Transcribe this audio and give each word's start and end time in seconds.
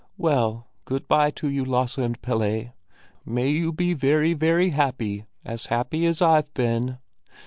Well, 0.17 0.65
good 0.85 1.07
bye 1.07 1.29
to 1.29 1.47
you, 1.47 1.63
Lasse 1.63 1.99
and 1.99 2.19
Pelle! 2.23 2.73
May 3.23 3.49
you 3.49 3.71
be 3.71 3.93
very, 3.93 4.33
very 4.33 4.71
happy, 4.71 5.25
as 5.45 5.67
happy 5.67 6.07
as 6.07 6.23
I've 6.23 6.51
been. 6.55 6.97